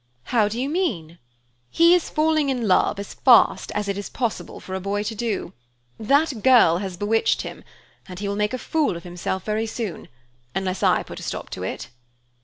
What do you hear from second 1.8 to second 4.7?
is falling in love as fast as it is possible